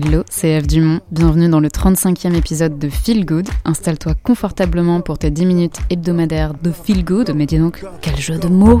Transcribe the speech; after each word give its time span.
Hello, 0.00 0.22
c'est 0.30 0.50
Eve 0.50 0.68
Dumont. 0.68 1.00
Bienvenue 1.10 1.48
dans 1.48 1.58
le 1.58 1.66
35e 1.66 2.32
épisode 2.36 2.78
de 2.78 2.88
Feel 2.88 3.26
Good. 3.26 3.48
Installe-toi 3.64 4.14
confortablement 4.22 5.00
pour 5.00 5.18
tes 5.18 5.32
10 5.32 5.44
minutes 5.44 5.78
hebdomadaires 5.90 6.54
de 6.54 6.70
Feel 6.70 7.04
Good. 7.04 7.32
Mais 7.34 7.46
dis 7.46 7.58
donc, 7.58 7.84
quel 8.00 8.16
jeu 8.16 8.38
de 8.38 8.46
mots 8.46 8.80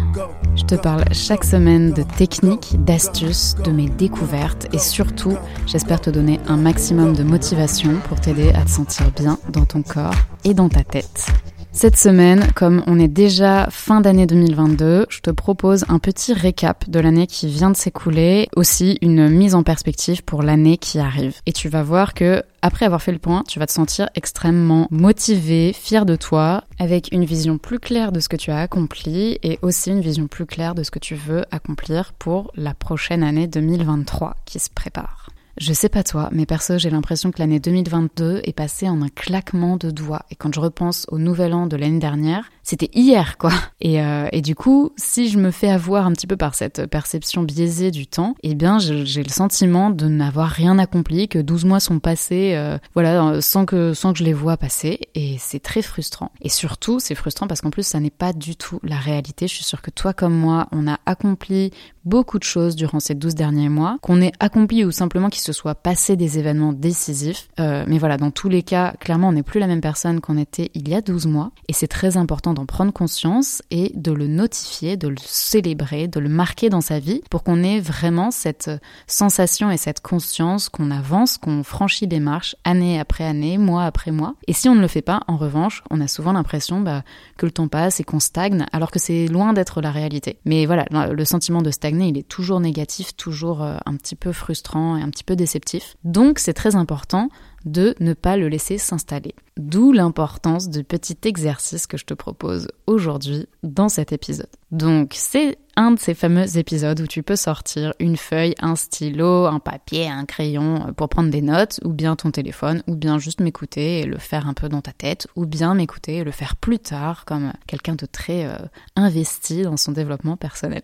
Je 0.54 0.62
te 0.62 0.76
parle 0.76 1.02
chaque 1.10 1.42
semaine 1.42 1.92
de 1.92 2.04
techniques, 2.16 2.76
d'astuces, 2.84 3.56
de 3.64 3.72
mes 3.72 3.88
découvertes 3.88 4.68
et 4.72 4.78
surtout, 4.78 5.36
j'espère 5.66 6.00
te 6.00 6.10
donner 6.10 6.38
un 6.46 6.58
maximum 6.58 7.16
de 7.16 7.24
motivation 7.24 7.96
pour 8.08 8.20
t'aider 8.20 8.50
à 8.50 8.64
te 8.64 8.70
sentir 8.70 9.10
bien 9.10 9.38
dans 9.48 9.64
ton 9.64 9.82
corps 9.82 10.14
et 10.44 10.54
dans 10.54 10.68
ta 10.68 10.84
tête. 10.84 11.26
Cette 11.74 11.96
semaine, 11.96 12.46
comme 12.54 12.84
on 12.86 13.00
est 13.00 13.08
déjà 13.08 13.66
fin 13.70 14.02
d'année 14.02 14.26
2022, 14.26 15.06
je 15.08 15.20
te 15.20 15.30
propose 15.30 15.86
un 15.88 15.98
petit 15.98 16.34
récap 16.34 16.88
de 16.88 17.00
l'année 17.00 17.26
qui 17.26 17.48
vient 17.48 17.70
de 17.70 17.76
s'écouler, 17.76 18.48
aussi 18.54 18.98
une 19.00 19.30
mise 19.30 19.54
en 19.54 19.62
perspective 19.62 20.22
pour 20.22 20.42
l'année 20.42 20.76
qui 20.76 20.98
arrive. 20.98 21.40
Et 21.46 21.52
tu 21.52 21.70
vas 21.70 21.82
voir 21.82 22.12
que 22.12 22.42
après 22.60 22.84
avoir 22.84 23.00
fait 23.02 23.10
le 23.10 23.18
point, 23.18 23.42
tu 23.48 23.58
vas 23.58 23.66
te 23.66 23.72
sentir 23.72 24.10
extrêmement 24.14 24.86
motivé, 24.90 25.72
fier 25.72 26.04
de 26.04 26.14
toi, 26.14 26.64
avec 26.78 27.08
une 27.10 27.24
vision 27.24 27.56
plus 27.56 27.80
claire 27.80 28.12
de 28.12 28.20
ce 28.20 28.28
que 28.28 28.36
tu 28.36 28.50
as 28.50 28.58
accompli 28.58 29.38
et 29.42 29.58
aussi 29.62 29.90
une 29.90 30.02
vision 30.02 30.28
plus 30.28 30.46
claire 30.46 30.74
de 30.74 30.82
ce 30.82 30.90
que 30.90 30.98
tu 30.98 31.14
veux 31.14 31.44
accomplir 31.50 32.12
pour 32.12 32.52
la 32.54 32.74
prochaine 32.74 33.22
année 33.22 33.46
2023 33.46 34.36
qui 34.44 34.58
se 34.58 34.68
prépare. 34.68 35.21
Je 35.58 35.74
sais 35.74 35.90
pas 35.90 36.02
toi, 36.02 36.30
mais 36.32 36.46
perso, 36.46 36.78
j'ai 36.78 36.88
l'impression 36.88 37.30
que 37.30 37.38
l'année 37.38 37.60
2022 37.60 38.40
est 38.42 38.54
passée 38.54 38.88
en 38.88 39.02
un 39.02 39.10
claquement 39.10 39.76
de 39.76 39.90
doigts. 39.90 40.24
Et 40.30 40.34
quand 40.34 40.52
je 40.54 40.60
repense 40.60 41.04
au 41.10 41.18
nouvel 41.18 41.52
an 41.52 41.66
de 41.66 41.76
l'année 41.76 41.98
dernière, 41.98 42.50
c'était 42.62 42.90
hier, 42.94 43.38
quoi. 43.38 43.50
Et, 43.80 44.00
euh, 44.00 44.28
et, 44.32 44.40
du 44.40 44.54
coup, 44.54 44.92
si 44.96 45.28
je 45.28 45.38
me 45.38 45.50
fais 45.50 45.68
avoir 45.68 46.06
un 46.06 46.12
petit 46.12 46.26
peu 46.26 46.36
par 46.36 46.54
cette 46.54 46.86
perception 46.86 47.42
biaisée 47.42 47.90
du 47.90 48.06
temps, 48.06 48.36
eh 48.42 48.54
bien, 48.54 48.78
j'ai 48.78 49.22
le 49.22 49.28
sentiment 49.28 49.90
de 49.90 50.06
n'avoir 50.06 50.48
rien 50.48 50.78
accompli, 50.78 51.28
que 51.28 51.38
12 51.38 51.64
mois 51.64 51.80
sont 51.80 51.98
passés, 51.98 52.52
euh, 52.54 52.78
voilà, 52.94 53.40
sans 53.40 53.66
que, 53.66 53.94
sans 53.94 54.12
que 54.12 54.20
je 54.20 54.24
les 54.24 54.32
vois 54.32 54.56
passer. 54.56 55.00
Et 55.14 55.36
c'est 55.38 55.60
très 55.60 55.82
frustrant. 55.82 56.30
Et 56.40 56.48
surtout, 56.48 57.00
c'est 57.00 57.14
frustrant 57.14 57.46
parce 57.46 57.60
qu'en 57.60 57.70
plus, 57.70 57.86
ça 57.86 57.98
n'est 57.98 58.10
pas 58.10 58.32
du 58.32 58.54
tout 58.56 58.78
la 58.82 58.96
réalité. 58.96 59.48
Je 59.48 59.54
suis 59.54 59.64
sûre 59.64 59.82
que 59.82 59.90
toi 59.90 60.12
comme 60.12 60.34
moi, 60.34 60.68
on 60.70 60.86
a 60.86 61.00
accompli 61.06 61.72
beaucoup 62.04 62.38
de 62.38 62.44
choses 62.44 62.76
durant 62.76 63.00
ces 63.00 63.14
12 63.14 63.34
derniers 63.34 63.68
mois, 63.68 63.98
qu'on 64.02 64.20
ait 64.20 64.32
accompli 64.40 64.84
ou 64.84 64.90
simplement 64.90 65.28
qu'il 65.28 65.42
se 65.42 65.52
soit 65.52 65.74
passé 65.74 66.16
des 66.16 66.38
événements 66.38 66.72
décisifs. 66.72 67.48
Euh, 67.60 67.84
mais 67.86 67.98
voilà, 67.98 68.16
dans 68.16 68.30
tous 68.30 68.48
les 68.48 68.62
cas, 68.62 68.92
clairement, 68.98 69.28
on 69.28 69.32
n'est 69.32 69.42
plus 69.42 69.60
la 69.60 69.66
même 69.66 69.80
personne 69.80 70.20
qu'on 70.20 70.36
était 70.36 70.70
il 70.74 70.88
y 70.88 70.94
a 70.94 71.00
12 71.00 71.26
mois. 71.26 71.52
Et 71.68 71.72
c'est 71.72 71.86
très 71.86 72.16
important 72.16 72.51
d'en 72.52 72.66
prendre 72.66 72.92
conscience 72.92 73.62
et 73.70 73.92
de 73.94 74.12
le 74.12 74.26
notifier, 74.26 74.96
de 74.96 75.08
le 75.08 75.16
célébrer, 75.18 76.08
de 76.08 76.20
le 76.20 76.28
marquer 76.28 76.68
dans 76.68 76.80
sa 76.80 76.98
vie 76.98 77.22
pour 77.30 77.42
qu'on 77.42 77.62
ait 77.62 77.80
vraiment 77.80 78.30
cette 78.30 78.70
sensation 79.06 79.70
et 79.70 79.76
cette 79.76 80.00
conscience 80.00 80.68
qu'on 80.68 80.90
avance, 80.90 81.38
qu'on 81.38 81.62
franchit 81.62 82.06
des 82.06 82.20
marches 82.20 82.56
année 82.64 82.98
après 82.98 83.24
année, 83.24 83.58
mois 83.58 83.84
après 83.84 84.10
mois. 84.10 84.34
Et 84.46 84.52
si 84.52 84.68
on 84.68 84.74
ne 84.74 84.80
le 84.80 84.88
fait 84.88 85.02
pas, 85.02 85.20
en 85.28 85.36
revanche, 85.36 85.82
on 85.90 86.00
a 86.00 86.08
souvent 86.08 86.32
l'impression 86.32 86.80
bah, 86.80 87.02
que 87.36 87.46
le 87.46 87.52
temps 87.52 87.68
passe 87.68 88.00
et 88.00 88.04
qu'on 88.04 88.20
stagne 88.20 88.66
alors 88.72 88.90
que 88.90 88.98
c'est 88.98 89.26
loin 89.26 89.52
d'être 89.52 89.80
la 89.80 89.90
réalité. 89.90 90.38
Mais 90.44 90.66
voilà, 90.66 90.86
le 90.90 91.24
sentiment 91.24 91.62
de 91.62 91.70
stagner, 91.70 92.08
il 92.08 92.18
est 92.18 92.28
toujours 92.28 92.60
négatif, 92.60 93.16
toujours 93.16 93.62
euh, 93.62 93.76
un 93.86 93.96
petit 93.96 94.16
peu 94.16 94.32
frustrant 94.32 94.96
et 94.96 95.02
un 95.02 95.10
petit 95.10 95.24
peu 95.24 95.36
déceptif. 95.36 95.96
Donc 96.04 96.38
c'est 96.38 96.54
très 96.54 96.76
important 96.76 97.28
de 97.64 97.94
ne 98.00 98.14
pas 98.14 98.36
le 98.36 98.48
laisser 98.48 98.78
s'installer. 98.78 99.34
D'où 99.56 99.92
l'importance 99.92 100.68
du 100.68 100.84
petit 100.84 101.16
exercice 101.24 101.86
que 101.86 101.96
je 101.96 102.04
te 102.04 102.14
propose 102.14 102.68
aujourd'hui 102.86 103.46
dans 103.62 103.88
cet 103.88 104.12
épisode. 104.12 104.48
Donc 104.70 105.12
c'est 105.14 105.58
un 105.76 105.92
de 105.92 105.98
ces 105.98 106.14
fameux 106.14 106.56
épisodes 106.56 107.00
où 107.00 107.06
tu 107.06 107.22
peux 107.22 107.36
sortir 107.36 107.94
une 107.98 108.16
feuille, 108.16 108.54
un 108.60 108.76
stylo, 108.76 109.46
un 109.46 109.58
papier, 109.58 110.08
un 110.08 110.24
crayon 110.24 110.88
euh, 110.88 110.92
pour 110.92 111.08
prendre 111.08 111.30
des 111.30 111.42
notes, 111.42 111.80
ou 111.84 111.90
bien 111.90 112.16
ton 112.16 112.30
téléphone, 112.30 112.82
ou 112.86 112.96
bien 112.96 113.18
juste 113.18 113.40
m'écouter 113.40 114.00
et 114.00 114.04
le 114.04 114.18
faire 114.18 114.46
un 114.48 114.54
peu 114.54 114.68
dans 114.68 114.80
ta 114.80 114.92
tête, 114.92 115.26
ou 115.36 115.46
bien 115.46 115.74
m'écouter 115.74 116.18
et 116.18 116.24
le 116.24 116.30
faire 116.30 116.56
plus 116.56 116.78
tard 116.78 117.24
comme 117.24 117.52
quelqu'un 117.66 117.94
de 117.94 118.06
très 118.06 118.44
euh, 118.44 118.56
investi 118.96 119.62
dans 119.62 119.76
son 119.76 119.92
développement 119.92 120.36
personnel. 120.36 120.82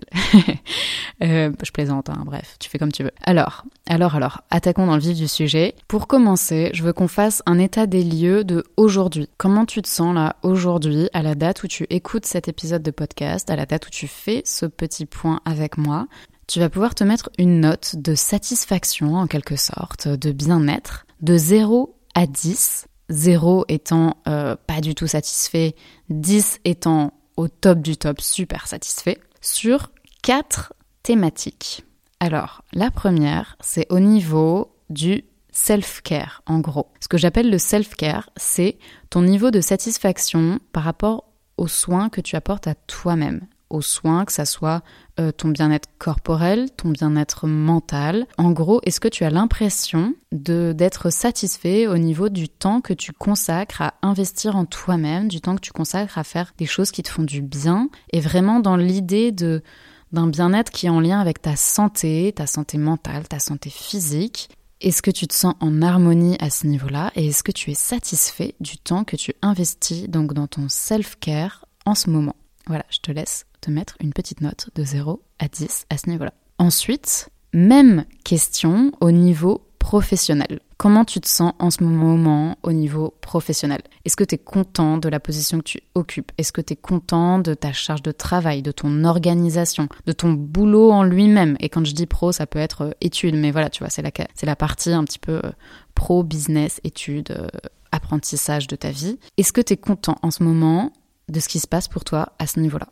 euh, 1.23 1.53
je 1.63 1.71
plaisante, 1.71 2.09
hein, 2.09 2.23
bref, 2.25 2.57
tu 2.59 2.71
fais 2.71 2.79
comme 2.79 2.93
tu 2.93 3.03
veux. 3.03 3.13
Alors, 3.23 3.65
alors, 3.89 4.15
alors, 4.15 4.43
attaquons 4.51 4.87
dans 4.87 4.97
le 4.97 5.01
vif 5.01 5.17
du 5.17 5.29
sujet. 5.29 5.75
Pour 5.89 6.07
commencer, 6.07 6.71
je 6.73 6.83
veux 6.83 6.93
qu'on 6.93 7.09
fasse 7.09 7.43
un 7.47 7.59
état 7.59 7.87
des 7.87 8.05
lieux 8.05 8.45
de 8.45 8.65
aujourd'hui. 8.77 9.29
Comment 9.37 9.67
tu 9.67 9.83
te 9.83 9.89
sens 9.89 10.15
là 10.15 10.37
aujourd'hui, 10.43 11.09
à 11.13 11.23
la 11.23 11.35
date 11.35 11.63
où 11.63 11.67
tu 11.67 11.87
écoutes 11.91 12.27
cet 12.27 12.49
épisode 12.49 12.83
de 12.83 12.91
podcast, 12.91 13.51
à 13.51 13.57
la 13.57 13.67
date 13.67 13.87
où 13.87 13.91
tu 13.91 14.07
fais 14.07 14.43
ce 14.45 14.67
petit 14.79 15.05
point 15.05 15.41
avec 15.45 15.77
moi, 15.77 16.07
tu 16.47 16.61
vas 16.61 16.71
pouvoir 16.71 16.95
te 16.95 17.05
mettre 17.05 17.29
une 17.37 17.61
note 17.61 17.97
de 17.97 18.15
satisfaction 18.15 19.17
en 19.17 19.27
quelque 19.27 19.57
sorte, 19.57 20.09
de 20.09 20.33
bien-être, 20.33 21.07
de 21.21 21.37
0 21.37 21.95
à 22.15 22.27
10. 22.27 22.87
0 23.11 23.65
étant 23.69 24.17
euh, 24.27 24.57
pas 24.67 24.81
du 24.81 24.95
tout 24.95 25.07
satisfait, 25.07 25.75
10 26.11 26.61
étant 26.65 27.13
au 27.37 27.49
top 27.49 27.81
du 27.81 27.97
top 27.97 28.21
super 28.21 28.67
satisfait, 28.67 29.19
sur 29.41 29.91
quatre 30.23 30.73
thématiques. 31.03 31.85
Alors, 32.21 32.63
la 32.73 32.91
première, 32.91 33.57
c'est 33.61 33.87
au 33.91 34.01
niveau 34.01 34.75
du 34.91 35.25
self-care, 35.53 36.43
en 36.47 36.61
gros. 36.61 36.91
Ce 37.01 37.09
que 37.09 37.19
j'appelle 37.19 37.51
le 37.51 37.59
self-care, 37.59 38.31
c'est 38.37 38.79
ton 39.11 39.23
niveau 39.23 39.51
de 39.51 39.61
satisfaction 39.61 40.61
par 40.73 40.83
rapport 40.83 41.25
aux 41.57 41.69
soins 41.69 42.09
que 42.09 42.21
tu 42.21 42.37
apportes 42.37 42.67
à 42.67 42.75
toi-même 42.75 43.47
aux 43.71 43.83
soins, 43.83 44.25
que 44.25 44.33
ça 44.33 44.45
soit 44.45 44.83
euh, 45.21 45.33
ton 45.33 45.49
bien-être 45.49 45.89
corporel, 45.99 46.71
ton 46.77 46.91
bien-être 46.91 47.47
mental. 47.47 48.27
En 48.39 48.51
gros, 48.51 48.81
est-ce 48.85 49.01
que 49.01 49.09
tu 49.09 49.25
as 49.25 49.31
l'impression 49.31 50.15
d'être 50.33 51.11
satisfait 51.11 51.87
au 51.87 51.99
niveau 51.99 52.29
du 52.29 52.49
temps 52.49 52.81
que 52.81 52.93
tu 52.95 53.13
consacres 53.13 53.83
à 53.83 53.95
investir 54.03 54.57
en 54.57 54.65
toi-même, 54.65 55.29
du 55.29 55.41
temps 55.41 55.55
que 55.55 55.61
tu 55.61 55.73
consacres 55.73 56.19
à 56.19 56.25
faire 56.25 56.53
des 56.59 56.67
choses 56.67 56.91
qui 56.91 57.03
te 57.03 57.11
font 57.11 57.23
du 57.23 57.43
bien, 57.43 57.89
et 58.13 58.21
vraiment 58.21 58.61
dans 58.61 58.77
l'idée 58.77 59.33
de 59.33 59.63
d'un 60.11 60.27
bien-être 60.27 60.73
qui 60.73 60.87
est 60.87 60.91
en 60.91 61.01
lien 61.01 61.21
avec 61.21 61.43
ta 61.43 61.55
santé, 61.55 62.33
ta 62.35 62.47
santé 62.47 62.79
mentale, 62.79 63.29
ta 63.29 63.39
santé 63.39 63.69
physique? 63.69 64.49
Est-ce 64.81 65.03
que 65.03 65.11
tu 65.11 65.27
te 65.27 65.35
sens 65.35 65.55
en 65.61 65.83
harmonie 65.83 66.37
à 66.41 66.51
ce 66.51 66.67
niveau-là 66.67 67.11
et 67.17 67.27
est-ce 67.27 67.43
que 67.43 67.53
tu 67.53 67.71
es 67.73 67.75
satisfait 67.75 68.55
du 68.61 68.79
temps 68.79 69.05
que 69.05 69.17
tu 69.17 69.35
investis 69.43 70.09
donc 70.09 70.35
dans 70.35 70.47
ton 70.47 70.69
self-care 70.69 71.67
en 71.85 71.95
ce 71.95 72.11
moment? 72.11 72.37
Voilà, 72.69 72.85
je 72.89 73.01
te 73.01 73.11
laisse 73.11 73.45
mettre 73.71 73.97
une 74.01 74.13
petite 74.13 74.41
note 74.41 74.71
de 74.75 74.85
0 74.85 75.23
à 75.39 75.49
10 75.49 75.87
à 75.91 75.99
ce 75.99 76.09
niveau-là. 76.11 76.33
Ensuite, 76.59 77.31
même 77.53 78.05
question 78.25 78.93
au 79.01 79.11
niveau 79.11 79.63
professionnel. 79.79 80.61
Comment 80.77 81.05
tu 81.05 81.19
te 81.21 81.27
sens 81.27 81.55
en 81.59 81.71
ce 81.71 81.83
moment 81.83 82.57
au 82.63 82.73
niveau 82.73 83.15
professionnel? 83.21 83.81
Est-ce 84.05 84.17
que 84.17 84.23
tu 84.23 84.35
es 84.35 84.39
content 84.39 84.99
de 84.99 85.09
la 85.09 85.19
position 85.19 85.59
que 85.59 85.65
tu 85.65 85.81
occupes? 85.95 86.31
Est-ce 86.37 86.53
que 86.53 86.61
tu 86.61 86.75
es 86.75 86.77
content 86.77 87.39
de 87.39 87.55
ta 87.55 87.73
charge 87.73 88.03
de 88.03 88.13
travail, 88.13 88.63
de 88.63 88.71
ton 88.71 89.05
organisation, 89.05 89.89
de 90.07 90.13
ton 90.13 90.33
boulot 90.33 90.93
en 90.93 91.03
lui-même? 91.03 91.57
Et 91.61 91.69
quand 91.69 91.85
je 91.85 91.95
dis 91.95 92.07
pro, 92.07 92.33
ça 92.33 92.47
peut 92.47 92.59
être 92.59 92.83
euh, 92.83 92.91
études, 93.01 93.35
mais 93.35 93.51
voilà, 93.51 93.71
tu 93.71 93.83
vois, 93.83 93.91
c'est 93.91 94.03
la, 94.03 94.11
c'est 94.35 94.47
la 94.47 94.57
partie 94.57 94.93
un 94.93 95.05
petit 95.05 95.19
peu 95.19 95.41
euh, 95.43 95.51
pro, 95.95 96.23
business, 96.23 96.81
études, 96.85 97.31
euh, 97.31 97.49
apprentissage 97.91 98.67
de 98.67 98.77
ta 98.77 98.91
vie. 98.91 99.19
Est-ce 99.37 99.53
que 99.53 99.61
tu 99.63 99.73
es 99.73 99.79
content 99.79 100.17
en 100.23 100.31
ce 100.31 100.43
moment 100.43 100.93
de 101.29 101.41
ce 101.41 101.49
qui 101.49 101.61
se 101.61 101.67
passe 101.67 101.89
pour 101.89 102.05
toi 102.05 102.35
à 102.39 102.47
ce 102.47 102.61
niveau-là? 102.61 102.89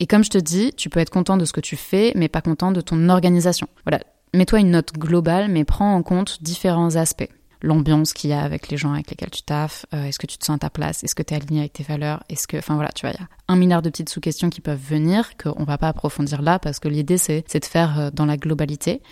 Et 0.00 0.06
comme 0.06 0.24
je 0.24 0.30
te 0.30 0.38
dis, 0.38 0.72
tu 0.76 0.90
peux 0.90 1.00
être 1.00 1.10
content 1.10 1.36
de 1.36 1.44
ce 1.44 1.52
que 1.52 1.60
tu 1.60 1.76
fais, 1.76 2.12
mais 2.16 2.28
pas 2.28 2.40
content 2.40 2.72
de 2.72 2.80
ton 2.80 3.08
organisation. 3.08 3.68
Voilà, 3.84 4.00
Mets-toi 4.32 4.60
une 4.60 4.70
note 4.70 4.92
globale, 4.92 5.50
mais 5.50 5.64
prends 5.64 5.94
en 5.94 6.02
compte 6.02 6.42
différents 6.42 6.94
aspects. 6.94 7.28
L'ambiance 7.62 8.12
qu'il 8.12 8.30
y 8.30 8.32
a 8.32 8.40
avec 8.40 8.68
les 8.68 8.76
gens 8.76 8.92
avec 8.92 9.10
lesquels 9.10 9.30
tu 9.30 9.42
taffes, 9.42 9.86
euh, 9.92 10.04
est-ce 10.04 10.18
que 10.18 10.26
tu 10.26 10.38
te 10.38 10.44
sens 10.44 10.56
à 10.56 10.58
ta 10.60 10.70
place, 10.70 11.02
est-ce 11.02 11.14
que 11.14 11.22
tu 11.22 11.34
es 11.34 11.36
aligné 11.36 11.60
avec 11.60 11.72
tes 11.74 11.82
valeurs, 11.82 12.22
est-ce 12.28 12.46
que, 12.46 12.56
enfin 12.56 12.74
voilà, 12.76 12.90
tu 12.94 13.04
vois, 13.04 13.10
il 13.10 13.20
y 13.20 13.22
a 13.22 13.28
un 13.48 13.56
milliard 13.56 13.82
de 13.82 13.90
petites 13.90 14.08
sous-questions 14.08 14.48
qui 14.48 14.60
peuvent 14.60 14.80
venir, 14.80 15.36
qu'on 15.36 15.64
va 15.64 15.76
pas 15.76 15.88
approfondir 15.88 16.42
là, 16.42 16.58
parce 16.58 16.78
que 16.78 16.88
l'idée 16.88 17.18
c'est, 17.18 17.44
de 17.52 17.64
faire 17.64 17.98
euh, 17.98 18.10
dans 18.12 18.24
la 18.24 18.36
globalité. 18.36 19.02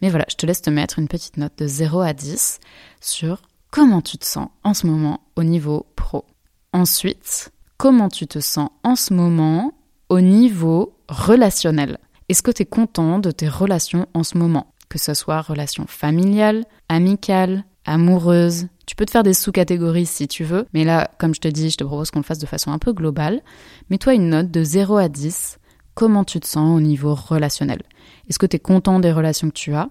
Mais 0.00 0.08
voilà, 0.08 0.24
je 0.30 0.36
te 0.36 0.46
laisse 0.46 0.62
te 0.62 0.70
mettre 0.70 0.98
une 0.98 1.08
petite 1.08 1.36
note 1.36 1.58
de 1.58 1.66
0 1.66 2.00
à 2.00 2.14
10 2.14 2.60
sur 3.00 3.42
comment 3.70 4.00
tu 4.00 4.16
te 4.16 4.24
sens 4.24 4.48
en 4.62 4.72
ce 4.72 4.86
moment 4.86 5.20
au 5.36 5.42
niveau 5.42 5.84
pro. 5.94 6.24
Ensuite, 6.72 7.52
comment 7.76 8.08
tu 8.08 8.26
te 8.26 8.38
sens 8.38 8.70
en 8.82 8.96
ce 8.96 9.12
moment 9.12 9.74
au 10.10 10.20
niveau 10.20 10.92
relationnel. 11.08 11.98
Est-ce 12.28 12.42
que 12.42 12.50
tu 12.50 12.62
es 12.62 12.66
content 12.66 13.18
de 13.18 13.30
tes 13.30 13.48
relations 13.48 14.06
en 14.12 14.24
ce 14.24 14.36
moment? 14.36 14.74
Que 14.88 14.98
ce 14.98 15.14
soit 15.14 15.40
relations 15.40 15.86
familiales, 15.86 16.64
amicales, 16.88 17.64
amoureuses. 17.86 18.66
Tu 18.86 18.96
peux 18.96 19.06
te 19.06 19.12
faire 19.12 19.22
des 19.22 19.34
sous-catégories 19.34 20.06
si 20.06 20.28
tu 20.28 20.44
veux, 20.44 20.66
mais 20.74 20.84
là, 20.84 21.10
comme 21.18 21.34
je 21.34 21.40
te 21.40 21.48
dis, 21.48 21.70
je 21.70 21.76
te 21.76 21.84
propose 21.84 22.10
qu'on 22.10 22.18
le 22.18 22.24
fasse 22.24 22.40
de 22.40 22.46
façon 22.46 22.72
un 22.72 22.78
peu 22.78 22.92
globale. 22.92 23.40
Mets-toi 23.88 24.14
une 24.14 24.30
note 24.30 24.50
de 24.50 24.62
0 24.64 24.96
à 24.96 25.08
10. 25.08 25.58
Comment 25.94 26.24
tu 26.24 26.40
te 26.40 26.46
sens 26.46 26.76
au 26.76 26.80
niveau 26.80 27.14
relationnel? 27.14 27.82
Est-ce 28.28 28.38
que 28.38 28.46
tu 28.46 28.56
es 28.56 28.60
content 28.60 28.98
des 28.98 29.12
relations 29.12 29.48
que 29.48 29.54
tu 29.54 29.74
as? 29.74 29.90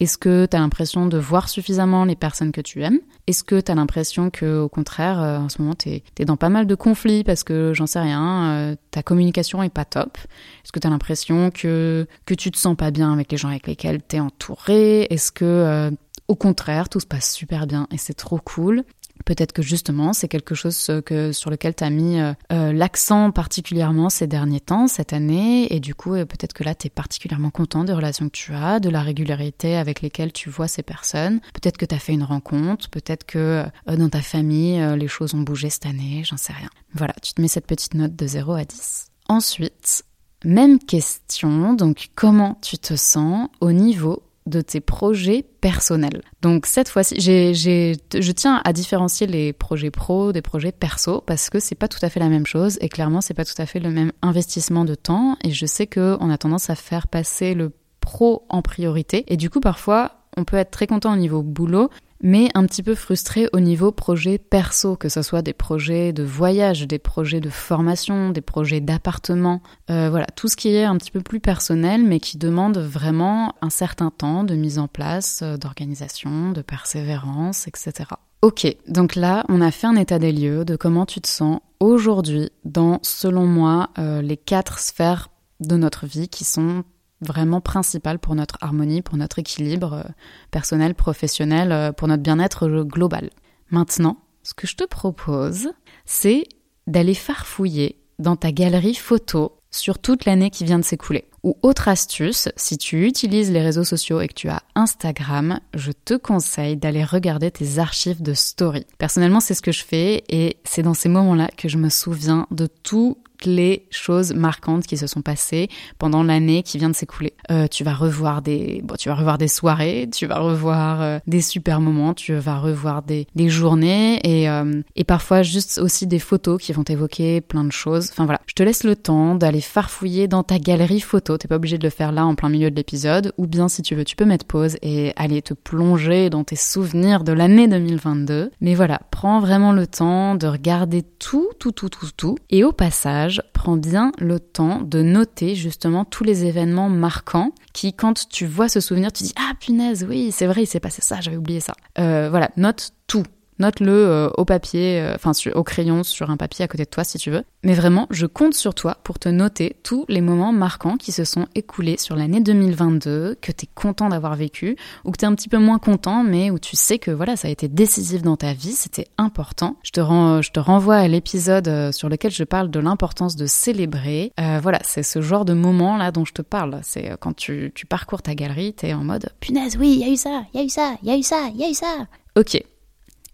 Est-ce 0.00 0.16
que 0.16 0.46
tu 0.46 0.56
as 0.56 0.60
l'impression 0.60 1.06
de 1.06 1.18
voir 1.18 1.50
suffisamment 1.50 2.06
les 2.06 2.16
personnes 2.16 2.52
que 2.52 2.62
tu 2.62 2.82
aimes? 2.82 3.00
Est-ce 3.26 3.44
que 3.44 3.60
tu 3.60 3.70
as 3.70 3.74
l'impression 3.74 4.30
que 4.30 4.60
au 4.60 4.68
contraire 4.68 5.20
euh, 5.20 5.38
en 5.38 5.50
ce 5.50 5.60
moment 5.60 5.74
tu 5.74 6.00
dans 6.24 6.38
pas 6.38 6.48
mal 6.48 6.66
de 6.66 6.74
conflits 6.74 7.22
parce 7.22 7.44
que 7.44 7.72
j'en 7.74 7.86
sais 7.86 8.00
rien, 8.00 8.50
euh, 8.50 8.76
ta 8.90 9.02
communication 9.02 9.62
est 9.62 9.68
pas 9.72 9.84
top? 9.84 10.16
Est-ce 10.64 10.72
que 10.72 10.80
tu 10.80 10.86
as 10.86 10.90
l'impression 10.90 11.50
que 11.50 12.06
que 12.24 12.34
tu 12.34 12.50
te 12.50 12.56
sens 12.56 12.76
pas 12.76 12.90
bien 12.90 13.12
avec 13.12 13.30
les 13.30 13.36
gens 13.36 13.48
avec 13.48 13.66
lesquels 13.66 14.00
tu 14.08 14.16
es 14.16 14.20
entouré? 14.20 15.02
Est-ce 15.10 15.30
que 15.32 15.44
euh, 15.44 15.90
au 16.30 16.36
contraire, 16.36 16.88
tout 16.88 17.00
se 17.00 17.06
passe 17.06 17.34
super 17.34 17.66
bien 17.66 17.88
et 17.90 17.98
c'est 17.98 18.14
trop 18.14 18.38
cool. 18.38 18.84
Peut-être 19.24 19.52
que 19.52 19.62
justement, 19.62 20.12
c'est 20.12 20.28
quelque 20.28 20.54
chose 20.54 20.88
que, 21.04 21.32
sur 21.32 21.50
lequel 21.50 21.74
tu 21.74 21.82
as 21.82 21.90
mis 21.90 22.20
euh, 22.20 22.32
euh, 22.52 22.72
l'accent 22.72 23.32
particulièrement 23.32 24.10
ces 24.10 24.28
derniers 24.28 24.60
temps, 24.60 24.86
cette 24.86 25.12
année, 25.12 25.74
et 25.74 25.80
du 25.80 25.96
coup, 25.96 26.14
euh, 26.14 26.24
peut-être 26.24 26.52
que 26.52 26.62
là, 26.62 26.76
tu 26.76 26.86
es 26.86 26.90
particulièrement 26.90 27.50
content 27.50 27.82
des 27.82 27.92
relations 27.92 28.26
que 28.26 28.36
tu 28.36 28.54
as, 28.54 28.78
de 28.78 28.88
la 28.88 29.02
régularité 29.02 29.76
avec 29.76 30.02
lesquelles 30.02 30.32
tu 30.32 30.50
vois 30.50 30.68
ces 30.68 30.84
personnes. 30.84 31.40
Peut-être 31.52 31.76
que 31.76 31.84
tu 31.84 31.96
as 31.96 31.98
fait 31.98 32.12
une 32.12 32.22
rencontre, 32.22 32.88
peut-être 32.90 33.24
que 33.24 33.64
dans 33.88 34.08
ta 34.08 34.22
famille, 34.22 34.80
les 34.96 35.08
choses 35.08 35.34
ont 35.34 35.42
bougé 35.42 35.68
cette 35.68 35.86
année, 35.86 36.22
j'en 36.24 36.36
sais 36.36 36.52
rien. 36.52 36.70
Voilà, 36.94 37.14
tu 37.20 37.34
te 37.34 37.42
mets 37.42 37.48
cette 37.48 37.66
petite 37.66 37.94
note 37.94 38.14
de 38.14 38.26
0 38.28 38.52
à 38.52 38.64
10. 38.64 39.08
Ensuite, 39.28 40.04
même 40.44 40.78
question, 40.78 41.74
donc 41.74 42.10
comment 42.14 42.56
tu 42.62 42.78
te 42.78 42.94
sens 42.94 43.48
au 43.60 43.72
niveau 43.72 44.22
de 44.46 44.60
tes 44.60 44.80
projets 44.80 45.44
personnels. 45.60 46.22
Donc 46.42 46.66
cette 46.66 46.88
fois-ci, 46.88 47.20
je 47.20 48.32
tiens 48.32 48.60
à 48.64 48.72
différencier 48.72 49.26
les 49.26 49.52
projets 49.52 49.90
pro 49.90 50.32
des 50.32 50.42
projets 50.42 50.72
perso 50.72 51.22
parce 51.26 51.50
que 51.50 51.60
c'est 51.60 51.74
pas 51.74 51.88
tout 51.88 51.98
à 52.02 52.08
fait 52.08 52.20
la 52.20 52.28
même 52.28 52.46
chose 52.46 52.78
et 52.80 52.88
clairement 52.88 53.20
c'est 53.20 53.34
pas 53.34 53.44
tout 53.44 53.60
à 53.60 53.66
fait 53.66 53.80
le 53.80 53.90
même 53.90 54.12
investissement 54.22 54.84
de 54.84 54.94
temps 54.94 55.36
et 55.44 55.50
je 55.50 55.66
sais 55.66 55.86
que 55.86 56.16
on 56.20 56.30
a 56.30 56.38
tendance 56.38 56.70
à 56.70 56.74
faire 56.74 57.06
passer 57.06 57.54
le 57.54 57.72
pro 58.00 58.46
en 58.48 58.62
priorité 58.62 59.24
et 59.28 59.36
du 59.36 59.50
coup 59.50 59.60
parfois 59.60 60.12
on 60.36 60.44
peut 60.44 60.56
être 60.56 60.70
très 60.70 60.86
content 60.86 61.12
au 61.12 61.16
niveau 61.16 61.42
boulot 61.42 61.90
mais 62.22 62.50
un 62.54 62.66
petit 62.66 62.82
peu 62.82 62.94
frustré 62.94 63.48
au 63.52 63.60
niveau 63.60 63.92
projet 63.92 64.38
perso, 64.38 64.96
que 64.96 65.08
ce 65.08 65.22
soit 65.22 65.42
des 65.42 65.52
projets 65.52 66.12
de 66.12 66.22
voyage, 66.22 66.86
des 66.86 66.98
projets 66.98 67.40
de 67.40 67.50
formation, 67.50 68.30
des 68.30 68.40
projets 68.40 68.80
d'appartement, 68.80 69.62
euh, 69.90 70.10
voilà, 70.10 70.26
tout 70.36 70.48
ce 70.48 70.56
qui 70.56 70.74
est 70.74 70.84
un 70.84 70.96
petit 70.96 71.10
peu 71.10 71.20
plus 71.20 71.40
personnel, 71.40 72.02
mais 72.04 72.20
qui 72.20 72.38
demande 72.38 72.78
vraiment 72.78 73.54
un 73.62 73.70
certain 73.70 74.10
temps 74.10 74.44
de 74.44 74.54
mise 74.54 74.78
en 74.78 74.88
place, 74.88 75.40
euh, 75.42 75.56
d'organisation, 75.56 76.52
de 76.52 76.62
persévérance, 76.62 77.66
etc. 77.66 78.10
Ok, 78.42 78.66
donc 78.88 79.16
là, 79.16 79.44
on 79.48 79.60
a 79.60 79.70
fait 79.70 79.86
un 79.86 79.96
état 79.96 80.18
des 80.18 80.32
lieux 80.32 80.64
de 80.64 80.76
comment 80.76 81.04
tu 81.04 81.20
te 81.20 81.28
sens 81.28 81.60
aujourd'hui 81.78 82.50
dans, 82.64 82.98
selon 83.02 83.46
moi, 83.46 83.90
euh, 83.98 84.22
les 84.22 84.36
quatre 84.36 84.78
sphères 84.78 85.28
de 85.60 85.76
notre 85.76 86.06
vie 86.06 86.28
qui 86.28 86.44
sont 86.44 86.84
vraiment 87.20 87.60
principal 87.60 88.18
pour 88.18 88.34
notre 88.34 88.56
harmonie, 88.60 89.02
pour 89.02 89.16
notre 89.16 89.38
équilibre 89.38 89.92
euh, 89.94 90.10
personnel, 90.50 90.94
professionnel, 90.94 91.72
euh, 91.72 91.92
pour 91.92 92.08
notre 92.08 92.22
bien-être 92.22 92.68
global. 92.82 93.30
Maintenant, 93.70 94.18
ce 94.42 94.54
que 94.54 94.66
je 94.66 94.76
te 94.76 94.84
propose, 94.84 95.70
c'est 96.04 96.44
d'aller 96.86 97.14
farfouiller 97.14 98.00
dans 98.18 98.36
ta 98.36 98.52
galerie 98.52 98.94
photo 98.94 99.56
sur 99.70 99.98
toute 99.98 100.24
l'année 100.24 100.50
qui 100.50 100.64
vient 100.64 100.78
de 100.78 100.84
s'écouler. 100.84 101.26
Ou 101.42 101.56
autre 101.62 101.88
astuce, 101.88 102.48
si 102.56 102.76
tu 102.76 103.06
utilises 103.06 103.50
les 103.50 103.62
réseaux 103.62 103.84
sociaux 103.84 104.20
et 104.20 104.28
que 104.28 104.34
tu 104.34 104.48
as 104.48 104.62
Instagram, 104.74 105.60
je 105.74 105.92
te 105.92 106.14
conseille 106.14 106.76
d'aller 106.76 107.04
regarder 107.04 107.50
tes 107.50 107.78
archives 107.78 108.20
de 108.20 108.34
story. 108.34 108.84
Personnellement, 108.98 109.40
c'est 109.40 109.54
ce 109.54 109.62
que 109.62 109.72
je 109.72 109.84
fais 109.84 110.22
et 110.28 110.58
c'est 110.64 110.82
dans 110.82 110.94
ces 110.94 111.08
moments-là 111.08 111.48
que 111.56 111.68
je 111.68 111.78
me 111.78 111.88
souviens 111.88 112.46
de 112.50 112.66
tout 112.66 113.16
les 113.44 113.86
choses 113.90 114.32
marquantes 114.32 114.86
qui 114.86 114.96
se 114.96 115.06
sont 115.06 115.22
passées 115.22 115.68
pendant 115.98 116.22
l'année 116.22 116.62
qui 116.62 116.78
vient 116.78 116.90
de 116.90 116.94
s'écouler. 116.94 117.34
Euh, 117.50 117.66
tu 117.66 117.84
vas 117.84 117.94
revoir 117.94 118.42
des, 118.42 118.80
bon, 118.84 118.94
tu 118.98 119.08
vas 119.08 119.14
revoir 119.14 119.38
des 119.38 119.48
soirées, 119.48 120.08
tu 120.12 120.26
vas 120.26 120.38
revoir 120.38 121.02
euh, 121.02 121.18
des 121.26 121.40
super 121.40 121.80
moments, 121.80 122.14
tu 122.14 122.34
vas 122.34 122.58
revoir 122.58 123.02
des, 123.02 123.26
des 123.34 123.48
journées 123.48 124.20
et, 124.24 124.48
euh, 124.48 124.82
et 124.96 125.04
parfois 125.04 125.42
juste 125.42 125.78
aussi 125.78 126.06
des 126.06 126.18
photos 126.18 126.60
qui 126.60 126.72
vont 126.72 126.84
évoquer 126.84 127.40
plein 127.40 127.64
de 127.64 127.72
choses. 127.72 128.10
Enfin 128.10 128.24
voilà, 128.24 128.40
je 128.46 128.54
te 128.54 128.62
laisse 128.62 128.84
le 128.84 128.96
temps 128.96 129.34
d'aller 129.34 129.60
farfouiller 129.60 130.28
dans 130.28 130.42
ta 130.42 130.58
galerie 130.58 131.00
photo. 131.00 131.38
T'es 131.38 131.48
pas 131.48 131.56
obligé 131.56 131.78
de 131.78 131.84
le 131.84 131.90
faire 131.90 132.12
là 132.12 132.26
en 132.26 132.34
plein 132.34 132.48
milieu 132.48 132.70
de 132.70 132.76
l'épisode, 132.76 133.32
ou 133.38 133.46
bien 133.46 133.68
si 133.68 133.82
tu 133.82 133.94
veux, 133.94 134.04
tu 134.04 134.16
peux 134.16 134.24
mettre 134.24 134.46
pause 134.46 134.76
et 134.82 135.12
aller 135.16 135.42
te 135.42 135.54
plonger 135.54 136.30
dans 136.30 136.44
tes 136.44 136.56
souvenirs 136.56 137.24
de 137.24 137.32
l'année 137.32 137.68
2022. 137.68 138.50
Mais 138.60 138.74
voilà, 138.74 139.00
prends 139.10 139.40
vraiment 139.40 139.72
le 139.72 139.86
temps 139.86 140.34
de 140.34 140.46
regarder 140.46 141.02
tout, 141.02 141.48
tout, 141.58 141.72
tout, 141.72 141.88
tout, 141.88 142.08
tout, 142.16 142.36
et 142.50 142.64
au 142.64 142.72
passage 142.72 143.29
prends 143.52 143.76
bien 143.76 144.12
le 144.18 144.40
temps 144.40 144.80
de 144.82 145.02
noter 145.02 145.54
justement 145.54 146.04
tous 146.04 146.24
les 146.24 146.44
événements 146.44 146.88
marquants 146.88 147.52
qui, 147.72 147.92
quand 147.92 148.28
tu 148.28 148.46
vois 148.46 148.68
ce 148.68 148.80
souvenir, 148.80 149.12
tu 149.12 149.24
dis 149.24 149.34
Ah 149.36 149.52
punaise, 149.60 150.06
oui, 150.08 150.32
c'est 150.32 150.46
vrai, 150.46 150.62
il 150.62 150.66
s'est 150.66 150.80
passé 150.80 151.02
ça, 151.02 151.20
j'avais 151.20 151.36
oublié 151.36 151.60
ça. 151.60 151.74
Euh, 151.98 152.28
voilà, 152.30 152.50
note 152.56 152.90
tout. 153.06 153.24
Note-le 153.60 153.92
euh, 153.92 154.30
au 154.38 154.46
papier, 154.46 155.02
euh, 155.02 155.14
enfin 155.14 155.32
au 155.54 155.62
crayon 155.62 156.02
sur 156.02 156.30
un 156.30 156.38
papier 156.38 156.64
à 156.64 156.68
côté 156.68 156.84
de 156.84 156.88
toi 156.88 157.04
si 157.04 157.18
tu 157.18 157.30
veux. 157.30 157.44
Mais 157.62 157.74
vraiment, 157.74 158.06
je 158.10 158.24
compte 158.24 158.54
sur 158.54 158.74
toi 158.74 158.96
pour 159.04 159.18
te 159.18 159.28
noter 159.28 159.76
tous 159.82 160.06
les 160.08 160.22
moments 160.22 160.52
marquants 160.52 160.96
qui 160.96 161.12
se 161.12 161.24
sont 161.24 161.46
écoulés 161.54 161.98
sur 161.98 162.16
l'année 162.16 162.40
2022, 162.40 163.36
que 163.38 163.52
tu 163.52 163.66
es 163.66 163.68
content 163.74 164.08
d'avoir 164.08 164.34
vécu, 164.34 164.76
ou 165.04 165.10
que 165.12 165.18
tu 165.18 165.26
es 165.26 165.28
un 165.28 165.34
petit 165.34 165.50
peu 165.50 165.58
moins 165.58 165.78
content, 165.78 166.24
mais 166.24 166.50
où 166.50 166.58
tu 166.58 166.74
sais 166.74 166.98
que 166.98 167.10
voilà, 167.10 167.36
ça 167.36 167.48
a 167.48 167.50
été 167.50 167.68
décisif 167.68 168.22
dans 168.22 168.38
ta 168.38 168.54
vie, 168.54 168.72
c'était 168.72 169.08
important. 169.18 169.76
Je 169.82 169.90
te, 169.90 170.00
je 170.00 170.50
te 170.52 170.60
renvoie 170.60 170.96
à 170.96 171.06
l'épisode 171.06 171.68
euh, 171.68 171.92
sur 171.92 172.08
lequel 172.08 172.30
je 172.30 172.44
parle 172.44 172.70
de 172.70 172.80
l'importance 172.80 173.36
de 173.36 173.44
célébrer. 173.44 174.32
voilà, 174.62 174.78
c'est 174.84 175.02
ce 175.02 175.20
genre 175.20 175.44
de 175.44 175.52
moment 175.52 175.98
là 175.98 176.12
dont 176.12 176.24
je 176.24 176.32
te 176.32 176.40
parle. 176.40 176.80
C'est 176.82 177.12
quand 177.20 177.36
tu, 177.36 177.72
tu 177.74 177.84
parcours 177.84 178.22
ta 178.22 178.34
galerie, 178.34 178.72
tu 178.72 178.86
es 178.86 178.94
en 178.94 179.04
mode 179.04 179.28
punaise, 179.38 179.76
oui, 179.78 179.98
il 180.00 180.06
y 180.06 180.08
a 180.08 180.12
eu 180.12 180.16
ça, 180.16 180.44
il 180.54 180.60
y 180.60 180.62
a 180.62 180.64
eu 180.64 180.70
ça, 180.70 180.94
il 181.02 181.08
y 181.10 181.12
a 181.12 181.18
eu 181.18 181.22
ça, 181.22 181.48
il 181.54 181.60
y 181.60 181.64
a 181.64 181.68
eu 181.68 181.74
ça. 181.74 182.06
Ok, 182.36 182.62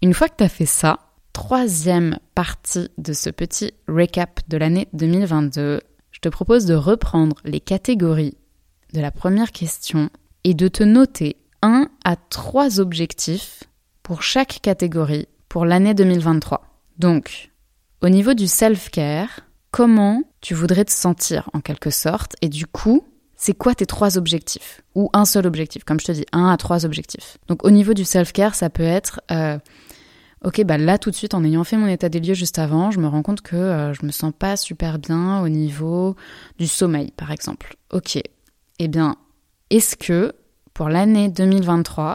une 0.06 0.14
fois 0.14 0.28
que 0.28 0.36
tu 0.38 0.44
as 0.44 0.48
fait 0.48 0.66
ça, 0.66 1.00
troisième 1.32 2.20
partie 2.36 2.90
de 2.96 3.12
ce 3.12 3.28
petit 3.28 3.74
recap 3.88 4.38
de 4.46 4.56
l'année 4.56 4.86
2022, 4.92 5.80
je 6.12 6.20
te 6.20 6.28
propose 6.28 6.64
de 6.64 6.74
reprendre 6.74 7.34
les 7.44 7.58
catégories 7.58 8.36
de 8.92 9.00
la 9.00 9.10
première 9.10 9.50
question 9.50 10.08
et 10.44 10.54
de 10.54 10.68
te 10.68 10.84
noter 10.84 11.38
un 11.60 11.88
à 12.04 12.14
trois 12.14 12.78
objectifs 12.78 13.64
pour 14.04 14.22
chaque 14.22 14.60
catégorie 14.62 15.26
pour 15.48 15.64
l'année 15.64 15.92
2023. 15.92 16.62
Donc, 16.98 17.50
au 18.00 18.08
niveau 18.08 18.34
du 18.34 18.46
self-care, 18.46 19.40
comment 19.72 20.22
tu 20.40 20.54
voudrais 20.54 20.84
te 20.84 20.92
sentir 20.92 21.50
en 21.52 21.60
quelque 21.60 21.90
sorte? 21.90 22.36
Et 22.42 22.48
du 22.48 22.68
coup, 22.68 23.04
c'est 23.34 23.54
quoi 23.54 23.74
tes 23.74 23.86
trois 23.86 24.18
objectifs? 24.18 24.82
Ou 24.94 25.10
un 25.12 25.24
seul 25.24 25.48
objectif, 25.48 25.82
comme 25.82 25.98
je 25.98 26.06
te 26.06 26.12
dis, 26.12 26.26
un 26.32 26.48
à 26.48 26.56
trois 26.56 26.86
objectifs. 26.86 27.38
Donc 27.48 27.64
au 27.64 27.70
niveau 27.70 27.92
du 27.92 28.04
self-care, 28.04 28.54
ça 28.54 28.70
peut 28.70 28.84
être 28.84 29.20
euh, 29.32 29.58
ok, 30.46 30.62
bah 30.64 30.78
là 30.78 30.96
tout 30.96 31.10
de 31.10 31.16
suite, 31.16 31.34
en 31.34 31.42
ayant 31.42 31.64
fait 31.64 31.76
mon 31.76 31.88
état 31.88 32.08
des 32.08 32.20
lieux 32.20 32.34
juste 32.34 32.60
avant, 32.60 32.92
je 32.92 33.00
me 33.00 33.08
rends 33.08 33.22
compte 33.22 33.40
que 33.40 33.56
euh, 33.56 33.92
je 33.92 34.06
me 34.06 34.12
sens 34.12 34.32
pas 34.38 34.56
super 34.56 35.00
bien 35.00 35.40
au 35.42 35.48
niveau 35.48 36.14
du 36.58 36.68
sommeil, 36.68 37.10
par 37.10 37.32
exemple. 37.32 37.76
Ok, 37.92 38.16
eh 38.78 38.88
bien, 38.88 39.16
est-ce 39.70 39.96
que 39.96 40.32
pour 40.72 40.88
l'année 40.88 41.28
2023, 41.28 42.14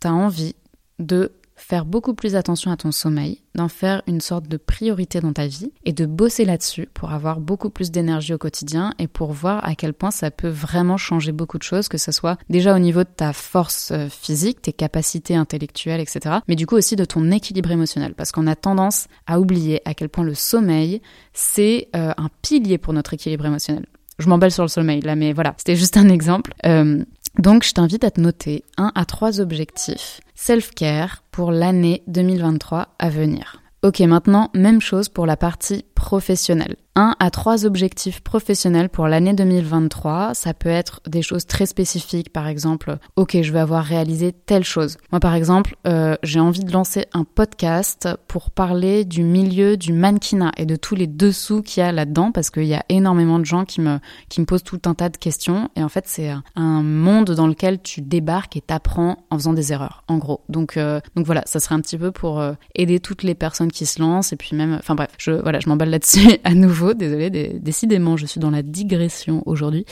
tu 0.00 0.08
envie 0.08 0.54
de 0.98 1.32
faire 1.60 1.84
beaucoup 1.84 2.14
plus 2.14 2.36
attention 2.36 2.70
à 2.70 2.76
ton 2.76 2.92
sommeil, 2.92 3.42
d'en 3.54 3.68
faire 3.68 4.02
une 4.06 4.20
sorte 4.20 4.48
de 4.48 4.56
priorité 4.56 5.20
dans 5.20 5.32
ta 5.32 5.46
vie 5.46 5.72
et 5.84 5.92
de 5.92 6.06
bosser 6.06 6.44
là-dessus 6.44 6.88
pour 6.94 7.12
avoir 7.12 7.40
beaucoup 7.40 7.70
plus 7.70 7.90
d'énergie 7.90 8.34
au 8.34 8.38
quotidien 8.38 8.94
et 8.98 9.06
pour 9.06 9.32
voir 9.32 9.64
à 9.64 9.74
quel 9.74 9.92
point 9.92 10.10
ça 10.10 10.30
peut 10.30 10.48
vraiment 10.48 10.96
changer 10.96 11.32
beaucoup 11.32 11.58
de 11.58 11.62
choses, 11.62 11.88
que 11.88 11.98
ce 11.98 12.12
soit 12.12 12.38
déjà 12.48 12.74
au 12.74 12.78
niveau 12.78 13.00
de 13.00 13.08
ta 13.14 13.32
force 13.32 13.90
euh, 13.92 14.08
physique, 14.08 14.62
tes 14.62 14.72
capacités 14.72 15.36
intellectuelles, 15.36 16.00
etc. 16.00 16.36
Mais 16.48 16.56
du 16.56 16.66
coup 16.66 16.76
aussi 16.76 16.96
de 16.96 17.04
ton 17.04 17.30
équilibre 17.30 17.70
émotionnel 17.70 18.14
parce 18.14 18.32
qu'on 18.32 18.46
a 18.46 18.56
tendance 18.56 19.06
à 19.26 19.40
oublier 19.40 19.82
à 19.84 19.94
quel 19.94 20.08
point 20.08 20.24
le 20.24 20.34
sommeil, 20.34 21.02
c'est 21.32 21.88
euh, 21.94 22.12
un 22.16 22.28
pilier 22.42 22.78
pour 22.78 22.92
notre 22.92 23.14
équilibre 23.14 23.46
émotionnel. 23.46 23.86
Je 24.20 24.28
m'emballe 24.28 24.52
sur 24.52 24.62
le 24.62 24.68
sommeil 24.68 25.00
là, 25.00 25.16
mais 25.16 25.32
voilà, 25.32 25.54
c'était 25.56 25.76
juste 25.76 25.96
un 25.96 26.08
exemple. 26.08 26.52
Euh, 26.66 27.02
donc 27.38 27.64
je 27.64 27.72
t'invite 27.72 28.04
à 28.04 28.10
te 28.10 28.20
noter 28.20 28.64
un 28.76 28.92
à 28.94 29.04
trois 29.04 29.40
objectifs 29.40 30.20
self-care 30.34 31.22
pour 31.30 31.52
l'année 31.52 32.02
2023 32.06 32.88
à 32.98 33.08
venir. 33.10 33.62
Ok, 33.82 34.00
maintenant, 34.00 34.50
même 34.54 34.80
chose 34.80 35.08
pour 35.08 35.26
la 35.26 35.36
partie 35.36 35.84
professionnelle. 36.00 36.76
Un 36.96 37.14
à 37.20 37.30
trois 37.30 37.66
objectifs 37.66 38.20
professionnels 38.20 38.88
pour 38.88 39.06
l'année 39.06 39.34
2023. 39.34 40.32
Ça 40.34 40.54
peut 40.54 40.70
être 40.70 41.00
des 41.06 41.22
choses 41.22 41.46
très 41.46 41.66
spécifiques, 41.66 42.32
par 42.32 42.48
exemple, 42.48 42.98
ok, 43.16 43.40
je 43.42 43.52
vais 43.52 43.60
avoir 43.60 43.84
réalisé 43.84 44.32
telle 44.32 44.64
chose. 44.64 44.96
Moi, 45.12 45.20
par 45.20 45.34
exemple, 45.34 45.76
euh, 45.86 46.16
j'ai 46.22 46.40
envie 46.40 46.64
de 46.64 46.72
lancer 46.72 47.04
un 47.12 47.24
podcast 47.24 48.08
pour 48.28 48.50
parler 48.50 49.04
du 49.04 49.22
milieu 49.22 49.76
du 49.76 49.92
mannequinat 49.92 50.52
et 50.56 50.66
de 50.66 50.74
tous 50.74 50.94
les 50.94 51.06
dessous 51.06 51.62
qu'il 51.62 51.82
y 51.82 51.84
a 51.84 51.92
là-dedans, 51.92 52.32
parce 52.32 52.50
qu'il 52.50 52.64
y 52.64 52.74
a 52.74 52.84
énormément 52.88 53.38
de 53.38 53.44
gens 53.44 53.64
qui 53.64 53.80
me, 53.80 53.98
qui 54.28 54.40
me 54.40 54.46
posent 54.46 54.64
tout 54.64 54.80
un 54.86 54.94
tas 54.94 55.10
de 55.10 55.18
questions. 55.18 55.68
Et 55.76 55.84
en 55.84 55.88
fait, 55.88 56.04
c'est 56.08 56.32
un 56.56 56.82
monde 56.82 57.30
dans 57.30 57.46
lequel 57.46 57.80
tu 57.82 58.00
débarques 58.00 58.56
et 58.56 58.62
t'apprends 58.62 59.18
en 59.30 59.38
faisant 59.38 59.52
des 59.52 59.72
erreurs, 59.72 60.02
en 60.08 60.16
gros. 60.16 60.40
Donc, 60.48 60.76
euh, 60.76 61.00
donc 61.14 61.26
voilà, 61.26 61.42
ça 61.44 61.60
serait 61.60 61.74
un 61.74 61.80
petit 61.80 61.98
peu 61.98 62.10
pour 62.10 62.40
euh, 62.40 62.54
aider 62.74 63.00
toutes 63.00 63.22
les 63.22 63.34
personnes 63.34 63.70
qui 63.70 63.86
se 63.86 64.00
lancent 64.00 64.32
et 64.32 64.36
puis 64.36 64.56
même, 64.56 64.76
enfin 64.78 64.94
bref, 64.94 65.10
je, 65.18 65.32
voilà, 65.32 65.60
je 65.60 65.68
m'emballe 65.68 65.89
là-dessus 65.90 66.38
à 66.44 66.54
nouveau 66.54 66.94
désolé, 66.94 67.30
décidément, 67.30 68.16
je 68.16 68.26
suis 68.26 68.40
dans 68.40 68.50
la 68.50 68.62
digression 68.62 69.42
aujourd'hui. 69.46 69.84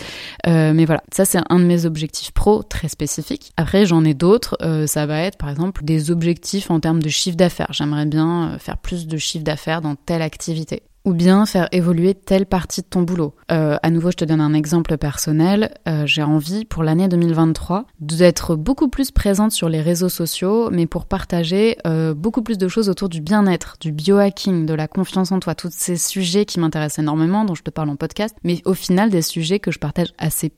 Euh, 0.47 0.73
mais 0.75 0.85
voilà, 0.85 1.03
ça 1.13 1.25
c'est 1.25 1.39
un 1.49 1.59
de 1.59 1.65
mes 1.65 1.85
objectifs 1.85 2.33
pro 2.33 2.63
très 2.63 2.89
spécifiques. 2.89 3.53
Après, 3.57 3.87
j'en 3.87 4.05
ai 4.05 4.15
d'autres. 4.15 4.57
Euh, 4.63 4.87
ça 4.87 5.07
va 5.07 5.23
être 5.23 5.39
par 5.39 5.51
exemple 5.51 5.85
des 5.85 6.11
objectifs 6.11 6.71
en 6.71 6.81
termes 6.81 7.03
de 7.03 7.09
chiffre 7.09 7.37
d'affaires. 7.37 7.73
J'aimerais 7.73 8.07
bien 8.07 8.51
euh, 8.51 8.59
faire 8.59 8.79
plus 8.79 9.07
de 9.07 9.17
chiffre 9.17 9.45
d'affaires 9.45 9.83
dans 9.83 9.95
telle 9.95 10.23
activité. 10.23 10.83
Ou 11.09 11.15
bien 11.15 11.47
faire 11.47 11.69
évoluer 11.73 12.13
telle 12.13 12.45
partie 12.45 12.83
de 12.83 12.87
ton 12.87 13.01
boulot. 13.01 13.35
Euh, 13.51 13.79
à 13.83 13.91
nouveau, 13.91 14.11
je 14.11 14.19
te 14.19 14.27
donne 14.27 14.43
un 14.43 14.53
exemple 14.53 14.99
personnel. 14.99 15.73
Euh, 15.89 16.05
j'ai 16.05 16.23
envie 16.23 16.67
pour 16.67 16.83
l'année 16.83 17.09
2023 17.09 17.87
d'être 18.01 18.57
beaucoup 18.57 18.89
plus 18.89 19.11
présente 19.11 19.53
sur 19.53 19.71
les 19.71 19.81
réseaux 19.81 20.11
sociaux, 20.11 20.69
mais 20.71 20.87
pour 20.87 21.07
partager 21.07 21.79
euh, 21.87 22.13
beaucoup 22.13 22.43
plus 22.43 22.59
de 22.59 22.69
choses 22.69 22.91
autour 22.91 23.09
du 23.09 23.23
bien-être, 23.23 23.77
du 23.81 23.91
biohacking, 23.91 24.67
de 24.67 24.75
la 24.75 24.87
confiance 24.87 25.33
en 25.33 25.41
toi, 25.41 25.55
tous 25.55 25.73
ces 25.73 25.97
sujets 25.97 26.45
qui 26.45 26.61
m'intéressent 26.61 26.99
énormément, 26.99 27.47
dont 27.47 27.55
je 27.55 27.63
te 27.63 27.71
parle 27.71 27.89
en 27.89 27.97
podcast, 27.97 28.37
mais 28.45 28.61
au 28.67 28.75
final 28.75 29.09
des 29.09 29.23
sujets 29.23 29.61
que 29.61 29.71
je 29.71 29.79
partage 29.79 30.13
assez 30.19 30.53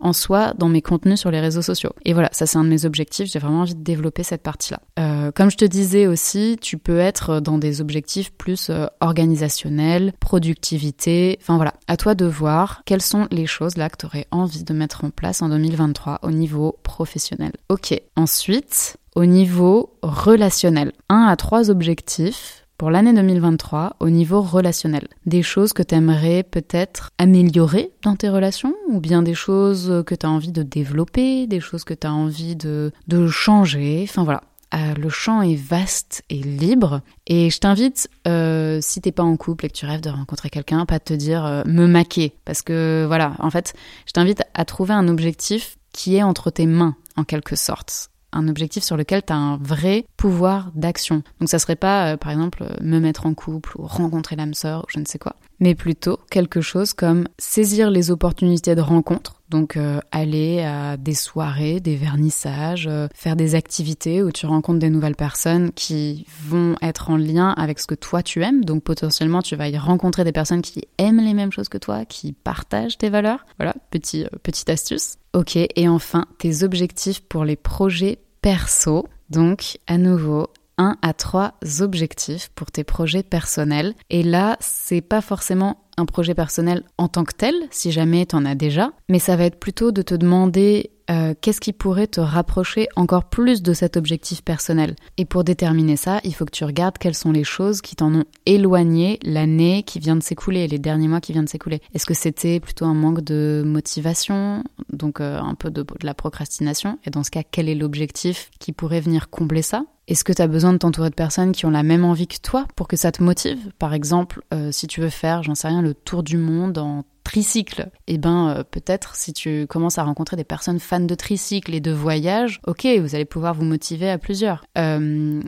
en 0.00 0.12
soi 0.12 0.54
dans 0.56 0.68
mes 0.68 0.82
contenus 0.82 1.20
sur 1.20 1.30
les 1.30 1.40
réseaux 1.40 1.62
sociaux. 1.62 1.92
Et 2.04 2.12
voilà, 2.12 2.28
ça 2.32 2.46
c'est 2.46 2.58
un 2.58 2.64
de 2.64 2.68
mes 2.68 2.84
objectifs, 2.84 3.30
j'ai 3.30 3.38
vraiment 3.38 3.60
envie 3.60 3.74
de 3.74 3.82
développer 3.82 4.22
cette 4.22 4.42
partie-là. 4.42 4.80
Euh, 4.98 5.30
comme 5.32 5.50
je 5.50 5.56
te 5.56 5.64
disais 5.64 6.06
aussi, 6.06 6.58
tu 6.60 6.78
peux 6.78 6.98
être 6.98 7.40
dans 7.40 7.58
des 7.58 7.80
objectifs 7.80 8.32
plus 8.32 8.70
euh, 8.70 8.86
organisationnels, 9.00 10.12
productivité, 10.20 11.38
enfin 11.40 11.56
voilà, 11.56 11.74
à 11.88 11.96
toi 11.96 12.14
de 12.14 12.26
voir 12.26 12.82
quelles 12.84 13.02
sont 13.02 13.26
les 13.30 13.46
choses 13.46 13.76
là 13.76 13.88
que 13.88 13.96
tu 13.96 14.06
aurais 14.06 14.26
envie 14.30 14.64
de 14.64 14.74
mettre 14.74 15.04
en 15.04 15.10
place 15.10 15.42
en 15.42 15.48
2023 15.48 16.20
au 16.22 16.30
niveau 16.30 16.76
professionnel. 16.82 17.52
Ok, 17.68 18.00
ensuite, 18.16 18.96
au 19.14 19.24
niveau 19.24 19.96
relationnel, 20.02 20.92
un 21.08 21.24
à 21.24 21.36
trois 21.36 21.70
objectifs 21.70 22.66
pour 22.80 22.90
l'année 22.90 23.12
2023 23.12 23.96
au 24.00 24.08
niveau 24.08 24.40
relationnel 24.40 25.06
Des 25.26 25.42
choses 25.42 25.74
que 25.74 25.82
tu 25.82 25.94
aimerais 25.94 26.42
peut-être 26.42 27.10
améliorer 27.18 27.92
dans 28.02 28.16
tes 28.16 28.30
relations 28.30 28.74
ou 28.88 29.00
bien 29.00 29.20
des 29.20 29.34
choses 29.34 30.02
que 30.06 30.14
tu 30.14 30.24
as 30.24 30.30
envie 30.30 30.50
de 30.50 30.62
développer, 30.62 31.46
des 31.46 31.60
choses 31.60 31.84
que 31.84 31.92
tu 31.92 32.06
as 32.06 32.12
envie 32.14 32.56
de, 32.56 32.90
de 33.06 33.26
changer? 33.26 34.06
Enfin 34.08 34.24
voilà, 34.24 34.44
euh, 34.72 34.94
le 34.94 35.10
champ 35.10 35.42
est 35.42 35.56
vaste 35.56 36.22
et 36.30 36.38
libre. 36.38 37.02
Et 37.26 37.50
je 37.50 37.58
t'invite, 37.58 38.08
euh, 38.26 38.78
si 38.80 39.02
t'es 39.02 39.12
pas 39.12 39.24
en 39.24 39.36
couple 39.36 39.66
et 39.66 39.68
que 39.68 39.76
tu 39.76 39.84
rêves 39.84 40.00
de 40.00 40.08
rencontrer 40.08 40.48
quelqu'un, 40.48 40.86
pas 40.86 41.00
de 41.00 41.04
te 41.04 41.12
dire 41.12 41.44
euh, 41.44 41.62
me 41.66 41.86
maquer. 41.86 42.32
Parce 42.46 42.62
que 42.62 43.04
voilà, 43.06 43.34
en 43.40 43.50
fait, 43.50 43.74
je 44.06 44.12
t'invite 44.12 44.42
à 44.54 44.64
trouver 44.64 44.94
un 44.94 45.06
objectif 45.08 45.76
qui 45.92 46.16
est 46.16 46.22
entre 46.22 46.50
tes 46.50 46.64
mains, 46.64 46.96
en 47.18 47.24
quelque 47.24 47.56
sorte 47.56 48.10
un 48.32 48.48
objectif 48.48 48.82
sur 48.82 48.96
lequel 48.96 49.22
tu 49.24 49.32
as 49.32 49.36
un 49.36 49.56
vrai 49.56 50.06
pouvoir 50.20 50.70
d'action. 50.74 51.22
Donc 51.40 51.48
ça 51.48 51.58
serait 51.58 51.76
pas, 51.76 52.12
euh, 52.12 52.16
par 52.18 52.30
exemple, 52.30 52.62
euh, 52.62 52.74
me 52.82 52.98
mettre 52.98 53.24
en 53.24 53.32
couple 53.32 53.72
ou 53.78 53.86
rencontrer 53.86 54.36
l'âme 54.36 54.52
sœur 54.52 54.80
ou 54.80 54.90
je 54.90 55.00
ne 55.00 55.06
sais 55.06 55.18
quoi, 55.18 55.34
mais 55.60 55.74
plutôt 55.74 56.18
quelque 56.30 56.60
chose 56.60 56.92
comme 56.92 57.26
saisir 57.38 57.90
les 57.90 58.10
opportunités 58.10 58.74
de 58.74 58.82
rencontre. 58.82 59.40
Donc 59.48 59.78
euh, 59.78 59.98
aller 60.12 60.60
à 60.60 60.98
des 60.98 61.14
soirées, 61.14 61.80
des 61.80 61.96
vernissages, 61.96 62.88
faire 63.14 63.34
des 63.34 63.54
activités 63.54 64.22
où 64.22 64.30
tu 64.30 64.44
rencontres 64.44 64.78
des 64.78 64.90
nouvelles 64.90 65.16
personnes 65.16 65.72
qui 65.72 66.26
vont 66.46 66.76
être 66.82 67.08
en 67.08 67.16
lien 67.16 67.54
avec 67.56 67.78
ce 67.78 67.86
que 67.86 67.94
toi 67.94 68.22
tu 68.22 68.42
aimes. 68.42 68.62
Donc 68.62 68.82
potentiellement 68.82 69.40
tu 69.40 69.56
vas 69.56 69.70
y 69.70 69.78
rencontrer 69.78 70.24
des 70.24 70.32
personnes 70.32 70.60
qui 70.60 70.82
aiment 70.98 71.24
les 71.24 71.32
mêmes 71.32 71.50
choses 71.50 71.70
que 71.70 71.78
toi, 71.78 72.04
qui 72.04 72.32
partagent 72.32 72.98
tes 72.98 73.08
valeurs. 73.08 73.46
Voilà, 73.58 73.74
petit, 73.90 74.26
petite 74.42 74.68
astuce. 74.68 75.16
Ok, 75.32 75.56
et 75.56 75.88
enfin, 75.88 76.26
tes 76.38 76.62
objectifs 76.62 77.22
pour 77.22 77.46
les 77.46 77.56
projets 77.56 78.18
perso. 78.42 79.06
Donc, 79.30 79.78
à 79.86 79.96
nouveau, 79.96 80.48
un 80.76 80.96
à 81.02 81.12
trois 81.12 81.54
objectifs 81.80 82.50
pour 82.54 82.70
tes 82.70 82.84
projets 82.84 83.22
personnels. 83.22 83.94
Et 84.08 84.22
là, 84.22 84.56
c'est 84.60 85.02
pas 85.02 85.20
forcément 85.20 85.84
un 85.98 86.06
projet 86.06 86.34
personnel 86.34 86.82
en 86.98 87.08
tant 87.08 87.24
que 87.24 87.34
tel, 87.34 87.54
si 87.70 87.92
jamais 87.92 88.24
tu 88.24 88.34
en 88.34 88.46
as 88.46 88.54
déjà, 88.54 88.90
mais 89.08 89.18
ça 89.18 89.36
va 89.36 89.44
être 89.44 89.60
plutôt 89.60 89.92
de 89.92 90.02
te 90.02 90.14
demander 90.14 90.90
euh, 91.10 91.34
qu'est-ce 91.40 91.60
qui 91.60 91.72
pourrait 91.72 92.06
te 92.06 92.20
rapprocher 92.20 92.88
encore 92.94 93.24
plus 93.24 93.62
de 93.62 93.72
cet 93.72 93.96
objectif 93.96 94.42
personnel? 94.42 94.94
Et 95.16 95.24
pour 95.24 95.42
déterminer 95.42 95.96
ça, 95.96 96.20
il 96.22 96.34
faut 96.34 96.44
que 96.44 96.52
tu 96.52 96.64
regardes 96.64 96.98
quelles 96.98 97.16
sont 97.16 97.32
les 97.32 97.42
choses 97.42 97.80
qui 97.80 97.96
t'en 97.96 98.14
ont 98.14 98.24
éloigné 98.46 99.18
l'année 99.22 99.82
qui 99.82 99.98
vient 99.98 100.16
de 100.16 100.22
s'écouler, 100.22 100.68
les 100.68 100.78
derniers 100.78 101.08
mois 101.08 101.20
qui 101.20 101.32
viennent 101.32 101.46
de 101.46 101.50
s'écouler. 101.50 101.80
Est-ce 101.94 102.06
que 102.06 102.14
c'était 102.14 102.60
plutôt 102.60 102.84
un 102.84 102.94
manque 102.94 103.22
de 103.22 103.62
motivation, 103.66 104.62
donc 104.92 105.20
euh, 105.20 105.40
un 105.40 105.54
peu 105.54 105.70
de, 105.70 105.84
la 106.02 106.14
procrastination? 106.14 106.98
Et 107.04 107.10
dans 107.10 107.24
ce 107.24 107.30
cas, 107.30 107.42
quel 107.42 107.68
est 107.68 107.74
l'objectif 107.74 108.50
qui 108.60 108.72
pourrait 108.72 109.00
venir 109.00 109.30
combler 109.30 109.62
ça? 109.62 109.84
Est-ce 110.06 110.24
que 110.24 110.32
tu 110.32 110.42
as 110.42 110.48
besoin 110.48 110.72
de 110.72 110.78
t'entourer 110.78 111.10
de 111.10 111.14
personnes 111.14 111.52
qui 111.52 111.66
ont 111.66 111.70
la 111.70 111.82
même 111.82 112.04
envie 112.04 112.26
que 112.26 112.38
toi 112.42 112.66
pour 112.76 112.88
que 112.88 112.96
ça 112.96 113.12
te 113.12 113.22
motive? 113.22 113.58
Par 113.78 113.94
exemple, 113.94 114.42
euh, 114.54 114.70
si 114.72 114.86
tu 114.86 115.00
veux 115.00 115.10
faire, 115.10 115.42
j'en 115.42 115.54
sais 115.54 115.68
rien, 115.68 115.82
le 115.82 115.94
tour 115.94 116.22
du 116.22 116.36
monde 116.36 116.78
en 116.78 117.04
tricycle, 117.30 117.90
eh 118.08 118.18
ben 118.18 118.48
euh, 118.48 118.64
peut-être 118.64 119.14
si 119.14 119.32
tu 119.32 119.68
commences 119.68 119.98
à 119.98 120.02
rencontrer 120.02 120.36
des 120.36 120.42
personnes 120.42 120.80
fans 120.80 120.98
de 120.98 121.14
tricycle 121.14 121.72
et 121.72 121.80
de 121.80 121.92
voyage, 121.92 122.60
ok, 122.66 122.84
vous 123.00 123.14
allez 123.14 123.24
pouvoir 123.24 123.54
vous 123.54 123.62
motiver 123.62 124.10
à 124.10 124.18
plusieurs. 124.18 124.64
Euh, 124.76 125.40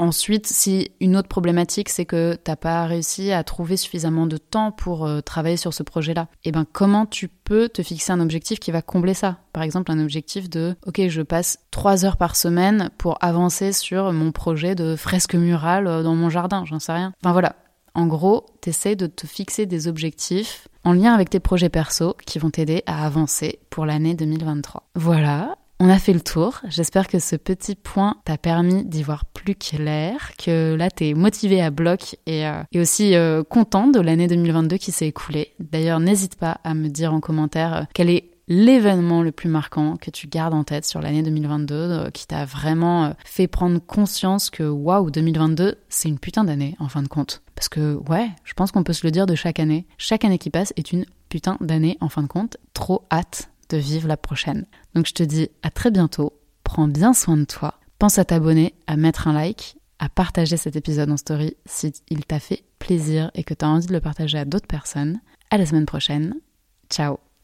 Ensuite, 0.00 0.46
si 0.46 0.92
une 1.00 1.16
autre 1.16 1.26
problématique, 1.26 1.88
c'est 1.88 2.04
que 2.04 2.36
t'as 2.36 2.54
pas 2.54 2.86
réussi 2.86 3.32
à 3.32 3.42
trouver 3.42 3.76
suffisamment 3.76 4.26
de 4.26 4.36
temps 4.36 4.70
pour 4.70 5.04
euh, 5.04 5.20
travailler 5.20 5.56
sur 5.56 5.74
ce 5.74 5.82
projet-là, 5.82 6.28
eh 6.44 6.52
ben 6.52 6.64
comment 6.72 7.04
tu 7.04 7.26
peux 7.26 7.68
te 7.68 7.82
fixer 7.82 8.12
un 8.12 8.20
objectif 8.20 8.60
qui 8.60 8.70
va 8.70 8.80
combler 8.80 9.14
ça? 9.14 9.38
Par 9.52 9.64
exemple, 9.64 9.90
un 9.90 9.98
objectif 9.98 10.48
de 10.48 10.76
OK, 10.86 11.00
je 11.08 11.22
passe 11.22 11.58
trois 11.72 12.04
heures 12.04 12.16
par 12.16 12.36
semaine 12.36 12.90
pour 12.96 13.18
avancer 13.20 13.72
sur 13.72 14.12
mon 14.12 14.30
projet 14.30 14.76
de 14.76 14.94
fresque 14.94 15.34
murale 15.34 16.04
dans 16.04 16.14
mon 16.14 16.30
jardin, 16.30 16.64
j'en 16.64 16.78
sais 16.78 16.92
rien. 16.92 17.12
Enfin 17.20 17.32
voilà. 17.32 17.56
En 17.94 18.06
gros, 18.06 18.46
t'essayes 18.60 18.94
de 18.94 19.08
te 19.08 19.26
fixer 19.26 19.66
des 19.66 19.88
objectifs 19.88 20.68
en 20.88 20.92
lien 20.92 21.12
avec 21.12 21.28
tes 21.28 21.38
projets 21.38 21.68
perso 21.68 22.16
qui 22.24 22.38
vont 22.38 22.48
t'aider 22.48 22.82
à 22.86 23.04
avancer 23.04 23.58
pour 23.68 23.84
l'année 23.84 24.14
2023. 24.14 24.84
Voilà, 24.94 25.58
on 25.80 25.90
a 25.90 25.98
fait 25.98 26.14
le 26.14 26.22
tour. 26.22 26.60
J'espère 26.66 27.08
que 27.08 27.18
ce 27.18 27.36
petit 27.36 27.74
point 27.74 28.16
t'a 28.24 28.38
permis 28.38 28.86
d'y 28.86 29.02
voir 29.02 29.26
plus 29.26 29.54
clair, 29.54 30.32
que 30.42 30.74
là 30.74 30.90
t'es 30.90 31.12
motivé 31.12 31.60
à 31.60 31.70
bloc 31.70 32.16
et, 32.26 32.46
euh, 32.46 32.62
aussi 32.76 33.14
euh, 33.14 33.42
content 33.44 33.88
de 33.88 34.00
l'année 34.00 34.28
2022 34.28 34.78
qui 34.78 34.90
s'est 34.90 35.08
écoulée. 35.08 35.52
D'ailleurs, 35.60 36.00
n'hésite 36.00 36.36
pas 36.36 36.58
à 36.64 36.72
me 36.72 36.88
dire 36.88 37.12
en 37.12 37.20
commentaire 37.20 37.74
euh, 37.74 37.82
quel 37.92 38.08
est 38.08 38.30
l'événement 38.48 39.22
le 39.22 39.30
plus 39.30 39.48
marquant 39.48 39.96
que 39.96 40.10
tu 40.10 40.26
gardes 40.26 40.54
en 40.54 40.64
tête 40.64 40.84
sur 40.84 41.00
l'année 41.00 41.22
2022, 41.22 42.10
qui 42.12 42.26
t'a 42.26 42.44
vraiment 42.44 43.14
fait 43.24 43.46
prendre 43.46 43.78
conscience 43.78 44.50
que 44.50 44.62
waouh, 44.62 45.10
2022, 45.10 45.76
c'est 45.88 46.08
une 46.08 46.18
putain 46.18 46.44
d'année 46.44 46.74
en 46.78 46.88
fin 46.88 47.02
de 47.02 47.08
compte. 47.08 47.42
Parce 47.54 47.68
que 47.68 47.94
ouais, 48.08 48.30
je 48.44 48.54
pense 48.54 48.72
qu'on 48.72 48.82
peut 48.82 48.92
se 48.92 49.06
le 49.06 49.10
dire 49.10 49.26
de 49.26 49.34
chaque 49.34 49.60
année. 49.60 49.86
Chaque 49.98 50.24
année 50.24 50.38
qui 50.38 50.50
passe 50.50 50.72
est 50.76 50.92
une 50.92 51.04
putain 51.28 51.56
d'année 51.60 51.98
en 52.00 52.08
fin 52.08 52.22
de 52.22 52.28
compte. 52.28 52.56
Trop 52.72 53.06
hâte 53.10 53.50
de 53.68 53.76
vivre 53.76 54.08
la 54.08 54.16
prochaine. 54.16 54.64
Donc 54.94 55.06
je 55.06 55.12
te 55.12 55.22
dis 55.22 55.48
à 55.62 55.70
très 55.70 55.90
bientôt, 55.90 56.32
prends 56.64 56.88
bien 56.88 57.12
soin 57.12 57.36
de 57.36 57.44
toi, 57.44 57.74
pense 57.98 58.18
à 58.18 58.24
t'abonner, 58.24 58.74
à 58.86 58.96
mettre 58.96 59.28
un 59.28 59.32
like, 59.32 59.76
à 59.98 60.08
partager 60.08 60.56
cet 60.56 60.76
épisode 60.76 61.10
en 61.10 61.16
story 61.16 61.56
si 61.66 61.92
il 62.08 62.24
t'a 62.24 62.38
fait 62.38 62.62
plaisir 62.78 63.30
et 63.34 63.44
que 63.44 63.54
tu 63.54 63.64
as 63.64 63.68
envie 63.68 63.86
de 63.86 63.92
le 63.92 64.00
partager 64.00 64.38
à 64.38 64.44
d'autres 64.44 64.66
personnes. 64.66 65.20
À 65.50 65.58
la 65.58 65.66
semaine 65.66 65.86
prochaine. 65.86 66.34
Ciao 66.90 67.27